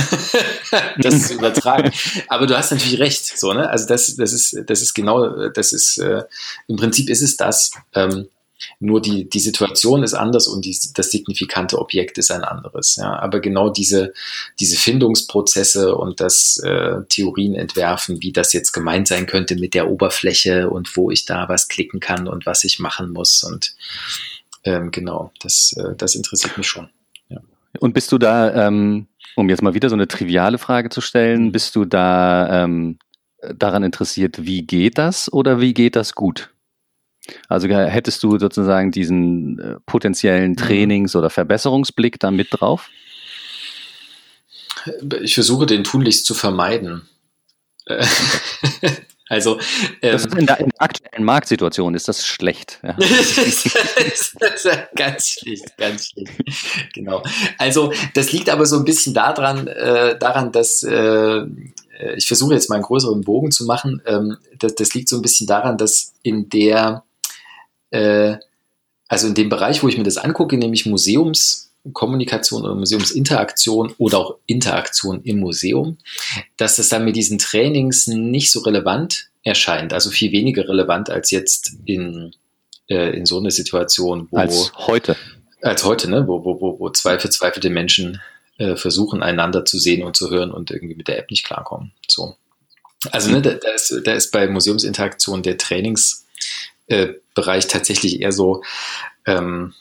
das 0.97 1.27
zu 1.27 1.35
übertragen. 1.35 1.91
Aber 2.27 2.47
du 2.47 2.57
hast 2.57 2.71
natürlich 2.71 2.99
recht, 2.99 3.37
so 3.37 3.53
ne? 3.53 3.69
Also 3.69 3.87
das, 3.87 4.15
das 4.15 4.33
ist, 4.33 4.57
das 4.65 4.81
ist 4.81 4.93
genau, 4.93 5.49
das 5.49 5.71
ist 5.71 5.97
äh, 5.97 6.23
im 6.67 6.75
Prinzip 6.75 7.09
ist 7.09 7.21
es 7.21 7.37
das. 7.37 7.71
Ähm, 7.93 8.27
nur 8.79 9.01
die, 9.01 9.29
die 9.29 9.39
Situation 9.39 10.03
ist 10.03 10.13
anders 10.13 10.47
und 10.47 10.65
die, 10.65 10.77
das 10.93 11.11
signifikante 11.11 11.79
Objekt 11.79 12.17
ist 12.17 12.31
ein 12.31 12.43
anderes. 12.43 12.97
Ja. 12.97 13.17
Aber 13.19 13.39
genau 13.39 13.69
diese, 13.69 14.13
diese 14.59 14.77
Findungsprozesse 14.77 15.95
und 15.95 16.19
das 16.19 16.57
äh, 16.63 17.01
Theorien 17.07 17.55
entwerfen, 17.55 18.21
wie 18.21 18.31
das 18.31 18.53
jetzt 18.53 18.71
gemeint 18.71 19.07
sein 19.07 19.25
könnte 19.27 19.55
mit 19.55 19.73
der 19.73 19.89
Oberfläche 19.89 20.69
und 20.69 20.95
wo 20.97 21.09
ich 21.09 21.25
da 21.25 21.47
was 21.47 21.67
klicken 21.67 21.99
kann 21.99 22.27
und 22.27 22.45
was 22.45 22.63
ich 22.63 22.79
machen 22.79 23.11
muss 23.11 23.43
und 23.43 23.75
ähm, 24.63 24.91
genau, 24.91 25.31
das, 25.41 25.73
äh, 25.77 25.95
das 25.95 26.15
interessiert 26.15 26.57
mich 26.57 26.67
schon. 26.67 26.89
Ja. 27.29 27.39
Und 27.79 27.93
bist 27.93 28.11
du 28.11 28.17
da, 28.17 28.67
ähm, 28.67 29.07
um 29.35 29.49
jetzt 29.49 29.61
mal 29.61 29.73
wieder 29.73 29.89
so 29.89 29.95
eine 29.95 30.07
triviale 30.07 30.57
Frage 30.57 30.89
zu 30.89 31.01
stellen, 31.01 31.45
mhm. 31.45 31.51
bist 31.51 31.75
du 31.75 31.85
da 31.85 32.63
ähm, 32.63 32.99
daran 33.55 33.83
interessiert, 33.83 34.45
wie 34.45 34.63
geht 34.63 34.97
das 34.97 35.31
oder 35.31 35.61
wie 35.61 35.73
geht 35.73 35.95
das 35.95 36.13
gut? 36.13 36.49
Also 37.47 37.67
hättest 37.67 38.23
du 38.23 38.39
sozusagen 38.39 38.91
diesen 38.91 39.59
äh, 39.59 39.79
potenziellen 39.85 40.51
mhm. 40.51 40.57
Trainings- 40.57 41.15
oder 41.15 41.29
Verbesserungsblick 41.29 42.19
da 42.19 42.31
mit 42.31 42.47
drauf? 42.51 42.89
Ich 45.21 45.35
versuche 45.35 45.65
den 45.65 45.83
tunlichst 45.83 46.25
zu 46.25 46.33
vermeiden. 46.33 47.07
Also 49.29 49.59
ähm, 50.01 50.19
in, 50.37 50.45
der, 50.47 50.59
in, 50.59 50.69
der, 50.69 50.81
aktuellen 50.81 51.23
Marktsituation 51.23 51.93
ist 51.93 52.07
das 52.07 52.25
schlecht. 52.25 52.79
Ja. 52.83 52.93
ganz 54.95 55.27
schlecht, 55.27 55.77
ganz 55.77 56.07
schlecht. 56.07 56.31
Genau. 56.93 57.21
Also 57.59 57.93
das 58.15 58.31
liegt 58.31 58.49
aber 58.49 58.65
so 58.65 58.77
ein 58.77 58.85
bisschen 58.85 59.13
daran, 59.13 59.67
äh, 59.67 60.17
daran, 60.17 60.51
dass 60.51 60.81
äh, 60.83 61.41
ich 62.15 62.27
versuche 62.27 62.55
jetzt 62.55 62.69
mal 62.69 62.77
einen 62.77 62.83
größeren 62.83 63.21
Bogen 63.21 63.51
zu 63.51 63.65
machen. 63.65 64.01
Ähm, 64.07 64.37
das, 64.57 64.73
das, 64.75 64.93
liegt 64.95 65.09
so 65.09 65.17
ein 65.17 65.21
bisschen 65.21 65.45
daran, 65.45 65.77
dass 65.77 66.13
in 66.23 66.49
der 66.49 67.03
äh, 67.91 68.37
also 69.07 69.27
in 69.27 69.35
dem 69.35 69.49
Bereich, 69.49 69.83
wo 69.83 69.87
ich 69.87 69.97
mir 69.97 70.03
das 70.03 70.17
angucke, 70.17 70.57
nämlich 70.57 70.85
Museums 70.85 71.68
Kommunikation 71.93 72.63
oder 72.63 72.75
Museumsinteraktion 72.75 73.93
oder 73.97 74.19
auch 74.19 74.37
Interaktion 74.45 75.21
im 75.23 75.39
Museum, 75.39 75.97
dass 76.57 76.79
es 76.79 76.89
dann 76.89 77.05
mit 77.05 77.15
diesen 77.15 77.37
Trainings 77.37 78.07
nicht 78.07 78.51
so 78.51 78.59
relevant 78.61 79.29
erscheint, 79.43 79.93
also 79.93 80.09
viel 80.09 80.31
weniger 80.31 80.67
relevant 80.67 81.09
als 81.09 81.31
jetzt 81.31 81.73
in, 81.85 82.33
äh, 82.89 83.15
in 83.15 83.25
so 83.25 83.39
einer 83.39 83.51
Situation, 83.51 84.27
wo 84.31 84.37
als 84.37 84.73
heute. 84.75 85.15
Als 85.61 85.83
heute, 85.83 86.09
ne? 86.09 86.25
wo, 86.27 86.45
wo, 86.45 86.61
wo, 86.61 86.79
wo 86.79 86.89
zwei 86.89 87.19
verzweifelte 87.19 87.69
Menschen 87.69 88.21
äh, 88.57 88.75
versuchen, 88.75 89.23
einander 89.23 89.65
zu 89.65 89.77
sehen 89.77 90.03
und 90.03 90.15
zu 90.15 90.29
hören 90.29 90.51
und 90.51 90.71
irgendwie 90.71 90.95
mit 90.95 91.07
der 91.07 91.17
App 91.19 91.29
nicht 91.31 91.45
klarkommen. 91.45 91.91
So. 92.07 92.35
Also 93.11 93.31
ne, 93.31 93.41
da, 93.41 93.53
da, 93.53 93.71
ist, 93.71 94.01
da 94.03 94.13
ist 94.13 94.31
bei 94.31 94.47
Museumsinteraktion 94.47 95.43
der 95.43 95.57
Trainingsbereich 95.57 96.25
äh, 97.65 97.67
tatsächlich 97.67 98.21
eher 98.21 98.31
so 98.31 98.63
ähm, 99.25 99.73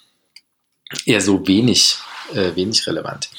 eher 1.05 1.21
so 1.21 1.47
wenig, 1.47 1.97
äh, 2.35 2.55
wenig 2.55 2.87
relevant. 2.87 3.31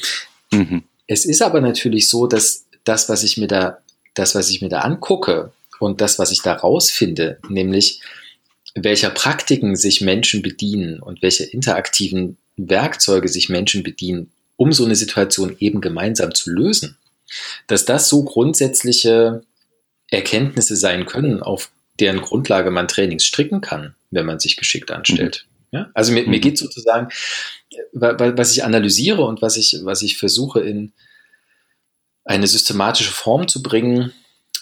Mhm. 0.51 0.84
Es 1.08 1.25
ist 1.25 1.41
aber 1.41 1.62
natürlich 1.62 2.10
so, 2.10 2.27
dass 2.27 2.65
das, 2.84 3.10
was 3.10 3.24
ich 3.24 3.38
mir 3.38 3.48
da, 3.48 3.79
das, 4.13 4.36
was 4.36 4.50
ich 4.50 4.62
mir 4.62 4.70
da 4.70 4.82
angucke 4.82 5.51
und 5.79 6.01
das, 6.01 6.20
was 6.20 6.32
ich 6.32 6.41
da 6.41 6.53
rausfinde, 6.53 7.39
nämlich 7.50 8.01
welcher 8.75 9.10
Praktiken 9.10 9.75
sich 9.75 10.01
Menschen 10.01 10.41
bedienen 10.41 11.00
und 11.00 11.22
welche 11.22 11.44
interaktiven 11.44 12.38
Werkzeuge 12.58 13.27
sich 13.27 13.50
Menschen 13.50 13.84
bedienen, 13.84 14.32
um 14.58 14.74
so 14.74 14.86
eine 14.86 14.96
Situation 14.96 15.56
eben 15.60 15.82
gemeinsam 15.82 16.34
zu 16.36 16.51
lösen, 16.51 16.98
dass 17.68 17.86
das 17.86 18.10
so 18.10 18.24
grundsätzliche 18.24 19.44
Erkenntnisse 20.10 20.75
sein 20.75 21.06
können, 21.06 21.41
auf 21.41 21.72
deren 22.00 22.22
Grundlage 22.22 22.72
man 22.72 22.88
Trainings 22.88 23.25
stricken 23.25 23.62
kann, 23.62 23.96
wenn 24.12 24.25
man 24.25 24.39
sich 24.39 24.58
geschickt 24.58 24.91
anstellt. 24.91 25.46
Ja? 25.71 25.89
Also 25.93 26.11
mir, 26.11 26.27
mir 26.27 26.38
mhm. 26.38 26.41
geht 26.41 26.57
sozusagen, 26.57 27.09
was 27.93 28.51
ich 28.51 28.63
analysiere 28.63 29.23
und 29.23 29.41
was 29.41 29.57
ich, 29.57 29.77
was 29.83 30.01
ich 30.01 30.17
versuche 30.17 30.61
in 30.61 30.93
eine 32.23 32.47
systematische 32.47 33.11
Form 33.11 33.47
zu 33.47 33.63
bringen 33.63 34.13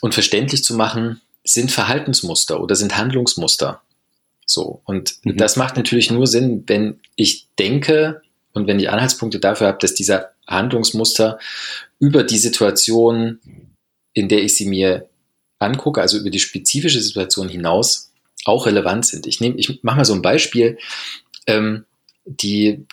und 0.01 0.13
verständlich 0.13 0.63
zu 0.63 0.75
machen, 0.75 1.21
sind 1.43 1.71
Verhaltensmuster 1.71 2.61
oder 2.61 2.75
sind 2.75 2.97
Handlungsmuster. 2.97 3.81
So. 4.45 4.81
Und 4.85 5.15
mhm. 5.23 5.37
das 5.37 5.55
macht 5.55 5.77
natürlich 5.77 6.11
nur 6.11 6.27
Sinn, 6.27 6.63
wenn 6.67 6.99
ich 7.15 7.47
denke 7.59 8.21
und 8.53 8.67
wenn 8.67 8.79
ich 8.79 8.89
Anhaltspunkte 8.89 9.39
dafür 9.39 9.67
habe, 9.67 9.79
dass 9.79 9.93
dieser 9.93 10.31
Handlungsmuster 10.47 11.39
über 11.99 12.23
die 12.23 12.37
Situation, 12.37 13.39
in 14.13 14.29
der 14.29 14.43
ich 14.43 14.55
sie 14.55 14.65
mir 14.65 15.09
angucke, 15.59 16.01
also 16.01 16.17
über 16.17 16.29
die 16.29 16.39
spezifische 16.39 17.01
Situation 17.01 17.49
hinaus 17.49 18.11
auch 18.47 18.65
relevant 18.65 19.05
sind. 19.05 19.27
Ich 19.27 19.41
nehme, 19.41 19.57
ich 19.57 19.83
mache 19.83 19.97
mal 19.97 20.05
so 20.05 20.13
ein 20.13 20.21
Beispiel. 20.21 20.77
Ähm, 21.45 21.85
die, 22.25 22.85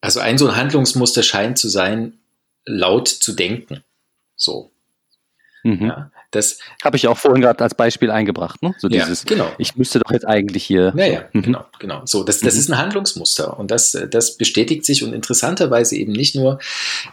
also 0.00 0.20
ein 0.20 0.38
so 0.38 0.48
ein 0.48 0.56
Handlungsmuster 0.56 1.22
scheint 1.22 1.58
zu 1.58 1.68
sein, 1.68 2.18
laut 2.64 3.08
zu 3.08 3.32
denken. 3.32 3.82
So. 4.36 4.70
Mhm. 5.62 5.86
Ja, 5.86 6.10
das 6.34 6.58
habe 6.82 6.96
ich 6.96 7.06
auch 7.06 7.18
vorhin 7.18 7.40
gerade 7.40 7.62
als 7.62 7.74
Beispiel 7.74 8.10
eingebracht. 8.10 8.62
Ne? 8.62 8.74
So 8.78 8.88
dieses, 8.88 9.22
ja, 9.22 9.28
genau. 9.28 9.52
Ich 9.58 9.76
müsste 9.76 9.98
doch 9.98 10.10
jetzt 10.10 10.26
eigentlich 10.26 10.64
hier. 10.64 10.92
Ja, 10.96 11.06
ja, 11.06 11.24
mhm. 11.32 11.42
genau, 11.42 11.64
genau. 11.78 12.02
So, 12.04 12.24
das, 12.24 12.40
das 12.40 12.54
mhm. 12.54 12.60
ist 12.60 12.70
ein 12.70 12.78
Handlungsmuster 12.78 13.58
und 13.58 13.70
das, 13.70 13.96
das 14.10 14.36
bestätigt 14.36 14.84
sich 14.84 15.04
und 15.04 15.12
interessanterweise 15.12 15.96
eben 15.96 16.12
nicht 16.12 16.34
nur 16.34 16.58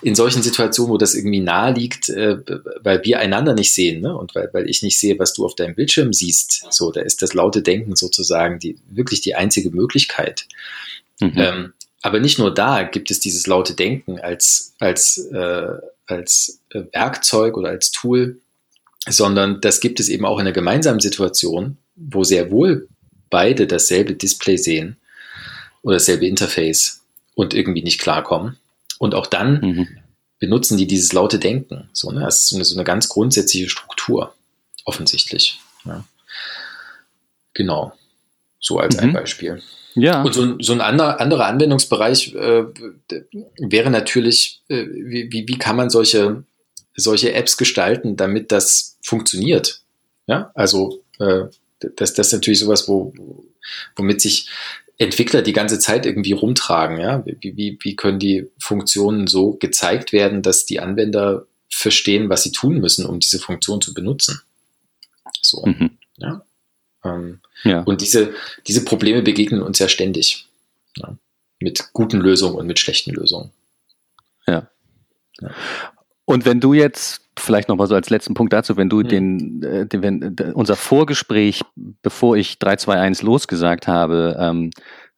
in 0.01 0.15
solchen 0.15 0.41
Situationen, 0.41 0.91
wo 0.91 0.97
das 0.97 1.13
irgendwie 1.13 1.41
nahe 1.41 1.73
liegt, 1.73 2.09
äh, 2.09 2.37
weil 2.81 3.03
wir 3.03 3.19
einander 3.19 3.53
nicht 3.53 3.73
sehen 3.73 4.01
ne? 4.01 4.15
und 4.15 4.35
weil, 4.35 4.49
weil 4.53 4.69
ich 4.69 4.81
nicht 4.81 4.99
sehe, 4.99 5.19
was 5.19 5.33
du 5.33 5.45
auf 5.45 5.55
deinem 5.55 5.75
Bildschirm 5.75 6.13
siehst. 6.13 6.65
So, 6.69 6.91
da 6.91 7.01
ist 7.01 7.21
das 7.21 7.33
laute 7.33 7.61
Denken 7.61 7.95
sozusagen 7.95 8.59
die 8.59 8.77
wirklich 8.89 9.21
die 9.21 9.35
einzige 9.35 9.71
Möglichkeit. 9.71 10.47
Mhm. 11.19 11.33
Ähm, 11.35 11.73
aber 12.01 12.19
nicht 12.19 12.39
nur 12.39 12.53
da 12.53 12.83
gibt 12.83 13.11
es 13.11 13.19
dieses 13.19 13.45
laute 13.47 13.75
Denken 13.75 14.19
als, 14.19 14.73
als, 14.79 15.17
äh, 15.31 15.67
als 16.07 16.59
äh, 16.71 16.83
Werkzeug 16.91 17.57
oder 17.57 17.69
als 17.69 17.91
Tool, 17.91 18.40
sondern 19.07 19.61
das 19.61 19.79
gibt 19.79 19.99
es 19.99 20.09
eben 20.09 20.25
auch 20.25 20.37
in 20.37 20.41
einer 20.41 20.51
gemeinsamen 20.51 20.99
Situation, 20.99 21.77
wo 21.95 22.23
sehr 22.23 22.51
wohl 22.51 22.87
beide 23.29 23.67
dasselbe 23.67 24.13
Display 24.13 24.57
sehen 24.57 24.97
oder 25.81 25.95
dasselbe 25.95 26.27
Interface 26.27 27.03
und 27.33 27.53
irgendwie 27.53 27.83
nicht 27.83 27.99
klarkommen. 27.99 28.57
Und 28.99 29.15
auch 29.15 29.25
dann 29.25 29.61
mhm. 29.61 29.87
benutzen 30.39 30.77
die 30.77 30.85
dieses 30.85 31.13
laute 31.13 31.39
Denken. 31.39 31.89
So, 31.93 32.11
ne? 32.11 32.21
Das 32.21 32.41
ist 32.41 32.49
so 32.49 32.55
eine, 32.55 32.65
so 32.65 32.75
eine 32.75 32.83
ganz 32.83 33.09
grundsätzliche 33.09 33.69
Struktur, 33.69 34.35
offensichtlich. 34.85 35.59
Ja. 35.85 36.05
Genau. 37.53 37.93
So 38.59 38.77
als 38.77 38.97
mhm. 38.97 39.01
ein 39.01 39.13
Beispiel. 39.13 39.63
Ja. 39.95 40.21
Und 40.21 40.33
so, 40.33 40.59
so 40.59 40.73
ein 40.73 40.81
anderer, 40.81 41.19
anderer 41.19 41.47
Anwendungsbereich 41.47 42.35
äh, 42.35 42.65
wäre 43.57 43.89
natürlich, 43.89 44.61
äh, 44.67 44.85
wie, 44.85 45.31
wie, 45.31 45.47
wie 45.47 45.57
kann 45.57 45.75
man 45.75 45.89
solche 45.89 46.43
solche 46.95 47.33
Apps 47.33 47.57
gestalten, 47.57 48.15
damit 48.17 48.51
das 48.51 48.97
funktioniert. 49.01 49.81
Ja, 50.27 50.51
also 50.55 51.03
äh, 51.19 51.45
das, 51.79 52.13
das 52.13 52.27
ist 52.27 52.33
natürlich 52.33 52.59
sowas, 52.59 52.87
wo, 52.87 53.13
womit 53.95 54.21
sich 54.21 54.49
Entwickler 54.97 55.41
die 55.41 55.53
ganze 55.53 55.79
Zeit 55.79 56.05
irgendwie 56.05 56.33
rumtragen. 56.33 56.99
Ja, 56.99 57.25
wie, 57.25 57.57
wie, 57.57 57.79
wie 57.81 57.95
können 57.95 58.19
die 58.19 58.47
Funktionen 58.59 59.27
so 59.27 59.53
gezeigt 59.53 60.13
werden, 60.13 60.41
dass 60.41 60.65
die 60.65 60.79
Anwender 60.79 61.47
verstehen, 61.69 62.29
was 62.29 62.43
sie 62.43 62.51
tun 62.51 62.79
müssen, 62.79 63.05
um 63.05 63.19
diese 63.19 63.39
Funktion 63.39 63.81
zu 63.81 63.93
benutzen. 63.93 64.41
So, 65.41 65.65
mhm. 65.65 65.97
ja. 66.17 66.45
Ähm, 67.03 67.39
ja. 67.63 67.81
Und 67.81 68.01
diese, 68.01 68.35
diese 68.67 68.85
Probleme 68.85 69.21
begegnen 69.21 69.61
uns 69.63 69.79
ja 69.79 69.87
ständig. 69.87 70.47
Ja, 70.97 71.17
mit 71.59 71.93
guten 71.93 72.19
Lösungen 72.19 72.55
und 72.55 72.67
mit 72.67 72.79
schlechten 72.79 73.11
Lösungen. 73.11 73.51
Ja. 74.45 74.69
ja. 75.39 75.51
Und 76.31 76.45
wenn 76.45 76.61
du 76.61 76.73
jetzt, 76.73 77.21
vielleicht 77.37 77.67
nochmal 77.67 77.87
so 77.87 77.95
als 77.95 78.09
letzten 78.09 78.35
Punkt 78.35 78.53
dazu, 78.53 78.77
wenn 78.77 78.89
du 78.89 78.99
mhm. 78.99 79.07
den, 79.09 79.63
äh, 79.63 79.85
den 79.85 80.01
wenn, 80.01 80.53
unser 80.53 80.77
Vorgespräch, 80.77 81.61
bevor 81.75 82.37
ich 82.37 82.57
3, 82.57 82.77
2, 82.77 82.95
1 82.97 83.21
losgesagt 83.21 83.89
habe, 83.89 84.37
ähm, 84.39 84.71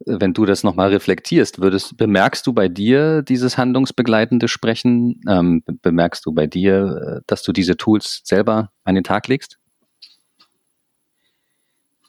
wenn 0.05 0.33
du 0.33 0.45
das 0.45 0.63
nochmal 0.63 0.89
reflektierst, 0.89 1.61
würdest, 1.61 1.97
bemerkst 1.97 2.47
du 2.47 2.53
bei 2.53 2.67
dir 2.67 3.21
dieses 3.21 3.59
handlungsbegleitende 3.59 4.47
Sprechen? 4.47 5.21
Ähm, 5.29 5.63
bemerkst 5.83 6.25
du 6.25 6.31
bei 6.33 6.47
dir, 6.47 7.19
äh, 7.19 7.21
dass 7.27 7.43
du 7.43 7.51
diese 7.51 7.77
Tools 7.77 8.21
selber 8.23 8.71
an 8.83 8.95
den 8.95 9.03
Tag 9.03 9.27
legst? 9.27 9.59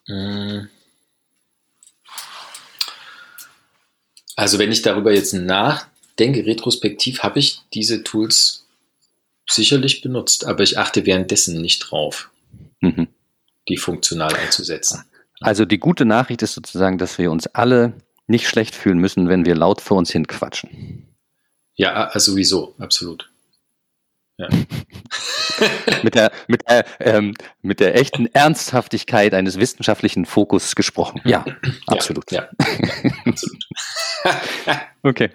Hm. 0.06 0.68
Also 4.34 4.58
wenn 4.58 4.72
ich 4.72 4.80
darüber 4.80 5.12
jetzt 5.12 5.34
nachdenke, 5.34 6.46
retrospektiv 6.46 7.22
habe 7.22 7.38
ich 7.38 7.60
diese 7.74 8.02
Tools 8.02 8.63
sicherlich 9.54 10.02
benutzt, 10.02 10.46
aber 10.46 10.62
ich 10.62 10.78
achte 10.78 11.06
währenddessen 11.06 11.60
nicht 11.60 11.80
drauf, 11.80 12.30
mhm. 12.80 13.08
die 13.68 13.76
funktional 13.76 14.34
einzusetzen. 14.34 15.04
Also 15.40 15.64
die 15.64 15.78
gute 15.78 16.04
Nachricht 16.04 16.42
ist 16.42 16.54
sozusagen, 16.54 16.98
dass 16.98 17.18
wir 17.18 17.30
uns 17.30 17.46
alle 17.48 17.94
nicht 18.26 18.48
schlecht 18.48 18.74
fühlen 18.74 18.98
müssen, 18.98 19.28
wenn 19.28 19.44
wir 19.44 19.54
laut 19.54 19.80
vor 19.80 19.98
uns 19.98 20.10
hin 20.10 20.26
quatschen. 20.26 21.08
Ja, 21.74 22.08
also 22.08 22.32
sowieso, 22.32 22.74
absolut. 22.78 23.30
Ja. 24.38 24.48
mit, 26.02 26.14
der, 26.14 26.32
mit, 26.48 26.62
der, 26.68 26.84
ähm, 27.00 27.34
mit 27.62 27.80
der 27.80 27.94
echten 27.96 28.26
Ernsthaftigkeit 28.26 29.34
eines 29.34 29.58
wissenschaftlichen 29.58 30.24
Fokus 30.24 30.74
gesprochen. 30.74 31.20
Ja, 31.24 31.44
absolut. 31.86 32.30
Ja, 32.32 32.48
ja, 32.58 33.12
absolut. 33.26 33.64
okay. 35.02 35.30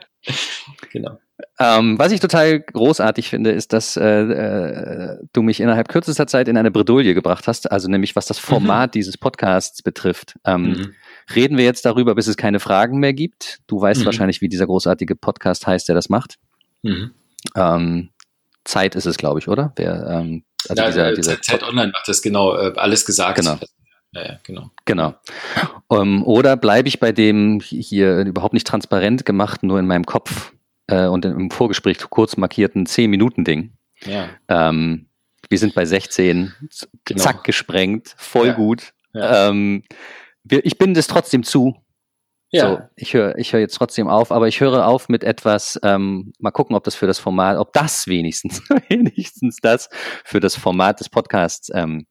Genau. 0.91 1.19
Ähm, 1.57 1.97
was 1.99 2.11
ich 2.11 2.19
total 2.19 2.59
großartig 2.59 3.29
finde, 3.29 3.51
ist, 3.51 3.73
dass 3.73 3.97
äh, 3.97 4.21
äh, 4.21 5.17
du 5.33 5.41
mich 5.41 5.59
innerhalb 5.59 5.87
kürzester 5.89 6.27
Zeit 6.27 6.47
in 6.47 6.57
eine 6.57 6.71
Bredouille 6.71 7.13
gebracht 7.13 7.47
hast, 7.47 7.71
also 7.71 7.89
nämlich 7.89 8.15
was 8.15 8.25
das 8.25 8.41
mhm. 8.41 8.47
Format 8.47 8.89
mhm. 8.89 8.91
dieses 8.91 9.17
Podcasts 9.17 9.81
betrifft. 9.81 10.37
Ähm, 10.45 10.69
mhm. 10.69 10.93
Reden 11.33 11.57
wir 11.57 11.65
jetzt 11.65 11.85
darüber, 11.85 12.15
bis 12.15 12.27
es 12.27 12.37
keine 12.37 12.59
Fragen 12.59 12.99
mehr 12.99 13.13
gibt. 13.13 13.59
Du 13.67 13.79
weißt 13.79 14.01
mhm. 14.01 14.05
wahrscheinlich, 14.05 14.41
wie 14.41 14.49
dieser 14.49 14.65
großartige 14.67 15.15
Podcast 15.15 15.67
heißt, 15.67 15.87
der 15.87 15.95
das 15.95 16.09
macht. 16.09 16.35
Mhm. 16.81 17.11
Ähm, 17.55 18.09
Zeit 18.65 18.95
ist 18.95 19.05
es, 19.05 19.17
glaube 19.17 19.39
ich, 19.39 19.47
oder? 19.47 19.73
Wer, 19.75 20.07
ähm, 20.07 20.43
also 20.67 20.81
ja, 20.81 20.87
dieser, 20.89 21.13
dieser 21.13 21.41
Zeit, 21.41 21.63
Online 21.63 21.91
macht 21.91 22.07
das 22.07 22.21
genau, 22.21 22.55
äh, 22.55 22.73
alles 22.75 23.05
gesagt. 23.05 23.37
Genau. 23.37 23.57
Ja, 24.11 24.23
ja, 24.23 24.39
genau. 24.43 24.71
Genau. 24.85 25.13
Ähm, 25.91 26.23
oder 26.23 26.57
bleibe 26.57 26.87
ich 26.87 26.99
bei 26.99 27.11
dem 27.11 27.59
hier 27.59 28.19
überhaupt 28.19 28.53
nicht 28.53 28.65
transparent 28.65 29.25
gemacht, 29.25 29.63
nur 29.63 29.79
in 29.79 29.85
meinem 29.85 30.05
Kopf 30.05 30.51
äh, 30.89 31.07
und 31.07 31.25
im 31.25 31.51
Vorgespräch 31.51 31.97
kurz 32.09 32.37
markierten 32.37 32.85
10-Minuten-Ding? 32.85 33.73
Ja. 34.05 34.29
Ähm, 34.47 35.07
wir 35.49 35.57
sind 35.57 35.73
bei 35.75 35.85
16, 35.85 36.53
genau. 37.05 37.21
zack, 37.21 37.43
gesprengt, 37.43 38.13
voll 38.17 38.47
ja. 38.47 38.53
gut. 38.53 38.93
Ja. 39.13 39.49
Ähm, 39.49 39.83
wir, 40.43 40.65
ich 40.65 40.77
binde 40.77 40.99
es 40.99 41.07
trotzdem 41.07 41.43
zu, 41.43 41.75
ja. 42.51 42.69
So, 42.69 42.79
ich 42.95 43.13
höre 43.13 43.37
ich 43.37 43.53
hör 43.53 43.59
jetzt 43.59 43.75
trotzdem 43.75 44.07
auf, 44.07 44.31
aber 44.31 44.47
ich 44.47 44.59
höre 44.59 44.87
auf 44.87 45.07
mit 45.07 45.23
etwas, 45.23 45.79
ähm, 45.83 46.33
mal 46.39 46.49
gucken, 46.51 46.75
ob 46.75 46.83
das 46.83 46.95
für 46.95 47.05
das 47.05 47.19
Format, 47.19 47.57
ob 47.57 47.73
das 47.73 48.07
wenigstens, 48.07 48.61
wenigstens 48.89 49.57
das 49.61 49.87
für 50.25 50.39
das 50.39 50.55
Format 50.55 50.99
des 50.99 51.09
Podcasts 51.09 51.69
ähm, 51.73 52.07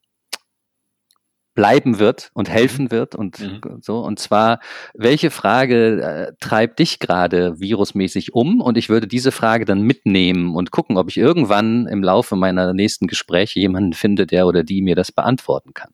bleiben 1.59 1.99
wird 1.99 2.31
und 2.35 2.49
helfen 2.49 2.85
mhm. 2.85 2.91
wird 2.93 3.17
und 3.17 3.41
mhm. 3.41 3.81
so. 3.81 3.99
Und 3.99 4.21
zwar, 4.21 4.61
welche 4.95 5.33
Frage 5.33 6.01
äh, 6.01 6.33
treibt 6.39 6.79
dich 6.79 7.01
gerade 7.01 7.59
virusmäßig 7.59 8.33
um? 8.33 8.61
Und 8.61 8.79
ich 8.79 8.89
würde 8.89 9.09
diese 9.09 9.33
Frage 9.33 9.65
dann 9.65 9.83
mitnehmen 9.83 10.55
und 10.55 10.71
gucken, 10.71 10.97
ob 10.97 11.11
ich 11.11 11.17
irgendwann 11.17 11.89
im 11.89 12.05
Laufe 12.05 12.37
meiner 12.37 12.75
nächsten 12.75 13.09
Gespräche 13.09 13.59
jemanden 13.59 13.93
finde, 13.93 14.25
der 14.25 14.47
oder 14.47 14.63
die 14.63 14.83
mir 14.83 14.95
das 14.95 15.11
beantworten 15.11 15.75
kann. 15.75 15.91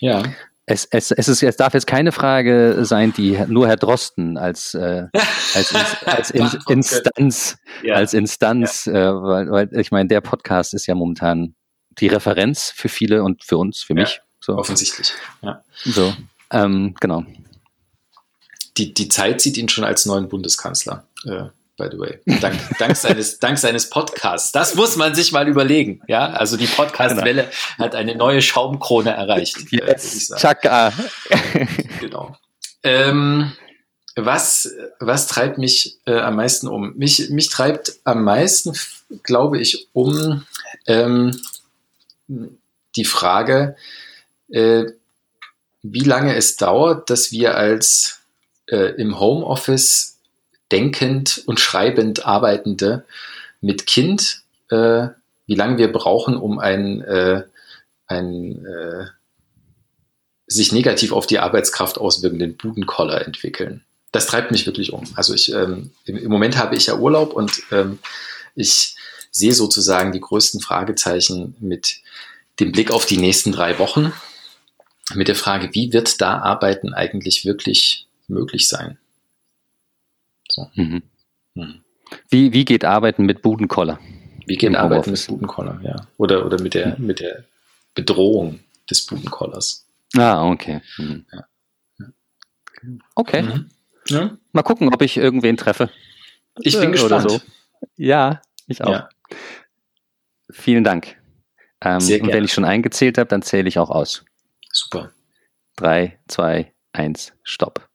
Ja 0.00 0.22
es, 0.66 0.86
es, 0.90 1.10
es, 1.10 1.28
ist, 1.28 1.42
es 1.42 1.56
darf 1.56 1.72
jetzt 1.72 1.86
keine 1.86 2.12
Frage 2.12 2.84
sein, 2.84 3.12
die 3.16 3.38
nur 3.48 3.66
Herr 3.66 3.76
Drosten 3.76 4.36
als, 4.36 4.74
äh, 4.74 5.06
als, 5.54 5.74
als 6.06 6.30
in, 6.30 6.48
Instanz, 6.68 7.56
ja. 7.82 7.94
als 7.94 8.12
Instanz, 8.12 8.84
ja. 8.84 8.92
äh, 8.92 9.22
weil, 9.22 9.50
weil 9.50 9.80
ich 9.80 9.90
meine, 9.90 10.08
der 10.08 10.20
Podcast 10.20 10.74
ist 10.74 10.86
ja 10.86 10.94
momentan 10.94 11.56
die 11.98 12.06
Referenz 12.06 12.70
für 12.74 12.88
viele 12.88 13.24
und 13.24 13.42
für 13.42 13.56
uns, 13.56 13.82
für 13.82 13.94
mich. 13.94 14.20
So. 14.44 14.56
Offensichtlich. 14.56 15.12
Ja. 15.40 15.62
So, 15.84 16.14
ähm, 16.50 16.94
genau. 17.00 17.24
Die, 18.76 18.92
die 18.92 19.08
Zeit 19.08 19.40
sieht 19.40 19.56
ihn 19.56 19.68
schon 19.68 19.84
als 19.84 20.04
neuen 20.04 20.28
Bundeskanzler. 20.28 21.06
Äh, 21.24 21.44
by 21.76 21.88
the 21.90 21.98
way. 21.98 22.18
Dank, 22.40 22.58
dank, 22.78 22.96
seines, 22.96 23.38
dank 23.38 23.58
seines 23.58 23.88
Podcasts. 23.88 24.50
Das 24.50 24.74
muss 24.74 24.96
man 24.96 25.14
sich 25.14 25.30
mal 25.30 25.46
überlegen. 25.46 26.02
Ja, 26.08 26.30
also 26.30 26.56
die 26.56 26.66
Podcast-Welle 26.66 27.44
genau. 27.44 27.84
hat 27.86 27.94
eine 27.94 28.16
neue 28.16 28.42
Schaumkrone 28.42 29.10
erreicht. 29.10 29.58
Yes. 29.70 30.30
Äh, 30.30 30.36
Chaka. 30.36 30.92
genau. 32.00 32.36
Ähm, 32.82 33.52
was, 34.16 34.70
was 34.98 35.28
treibt 35.28 35.58
mich 35.58 35.98
äh, 36.04 36.18
am 36.18 36.34
meisten 36.36 36.66
um? 36.66 36.94
Mich, 36.96 37.30
mich 37.30 37.48
treibt 37.48 37.94
am 38.02 38.24
meisten, 38.24 38.76
glaube 39.22 39.60
ich, 39.60 39.88
um 39.92 40.44
ähm, 40.86 41.40
die 42.96 43.04
Frage, 43.04 43.76
äh, 44.52 44.92
wie 45.82 46.04
lange 46.04 46.36
es 46.36 46.56
dauert, 46.56 47.10
dass 47.10 47.32
wir 47.32 47.56
als 47.56 48.20
äh, 48.66 48.94
im 48.94 49.18
Homeoffice 49.18 50.18
denkend 50.70 51.42
und 51.46 51.60
schreibend 51.60 52.24
Arbeitende 52.24 53.04
mit 53.60 53.86
Kind, 53.86 54.42
äh, 54.70 55.08
wie 55.46 55.54
lange 55.54 55.78
wir 55.78 55.92
brauchen, 55.92 56.36
um 56.36 56.58
ein, 56.58 57.02
äh, 57.02 57.42
ein 58.06 58.64
äh, 58.64 59.06
sich 60.46 60.72
negativ 60.72 61.12
auf 61.12 61.26
die 61.26 61.38
Arbeitskraft 61.38 61.98
auswirkenden 61.98 62.56
Budenkoller 62.56 63.26
entwickeln. 63.26 63.82
Das 64.12 64.26
treibt 64.26 64.50
mich 64.50 64.66
wirklich 64.66 64.92
um. 64.92 65.04
Also 65.14 65.34
ich 65.34 65.52
ähm, 65.52 65.90
im, 66.04 66.18
im, 66.18 66.30
Moment 66.30 66.58
habe 66.58 66.76
ich 66.76 66.86
ja 66.86 66.96
Urlaub 66.96 67.32
und 67.32 67.62
ähm, 67.70 67.98
ich 68.54 68.96
sehe 69.30 69.54
sozusagen 69.54 70.12
die 70.12 70.20
größten 70.20 70.60
Fragezeichen 70.60 71.56
mit 71.60 71.96
dem 72.60 72.72
Blick 72.72 72.90
auf 72.90 73.06
die 73.06 73.16
nächsten 73.16 73.52
drei 73.52 73.78
Wochen, 73.78 74.12
mit 75.14 75.28
der 75.28 75.34
Frage, 75.34 75.70
wie 75.72 75.92
wird 75.92 76.20
da 76.20 76.38
Arbeiten 76.38 76.94
eigentlich 76.94 77.44
wirklich 77.44 78.06
möglich 78.28 78.68
sein? 78.68 78.98
So. 80.48 80.70
Mhm. 80.74 81.02
Mhm. 81.54 81.80
Wie, 82.28 82.52
wie 82.52 82.64
geht 82.64 82.84
Arbeiten 82.84 83.24
mit 83.24 83.42
Budenkoller? 83.42 83.98
Wie 84.46 84.56
geht 84.56 84.74
Arbeiten 84.74 85.10
mit 85.10 85.26
Budenkoller, 85.26 85.80
ja. 85.82 85.96
Oder, 86.16 86.44
oder 86.44 86.60
mit, 86.60 86.74
der, 86.74 86.98
mhm. 86.98 87.06
mit 87.06 87.20
der 87.20 87.44
Bedrohung 87.94 88.60
des 88.88 89.06
Budenkollers. 89.06 89.86
Ah, 90.16 90.48
okay. 90.50 90.80
Mhm. 90.98 91.24
Ja. 91.32 91.46
Okay. 93.14 93.42
Mhm. 93.42 93.70
Ja. 94.08 94.36
Mal 94.52 94.62
gucken, 94.62 94.92
ob 94.92 95.00
ich 95.02 95.16
irgendwen 95.16 95.56
treffe. 95.56 95.90
Ich 96.60 96.78
bin 96.78 96.92
gespannt. 96.92 97.30
So. 97.30 97.40
Ja, 97.96 98.42
ich 98.66 98.82
auch. 98.82 98.90
Ja. 98.90 99.08
Vielen 100.50 100.84
Dank. 100.84 101.16
Ähm. 101.80 101.96
Und 101.96 102.32
wenn 102.32 102.44
ich 102.44 102.52
schon 102.52 102.64
eingezählt 102.64 103.18
habe, 103.18 103.28
dann 103.28 103.42
zähle 103.42 103.68
ich 103.68 103.78
auch 103.78 103.90
aus. 103.90 104.24
Super. 104.72 105.12
Drei, 105.76 106.18
zwei, 106.28 106.74
eins, 106.92 107.32
stopp. 107.42 107.88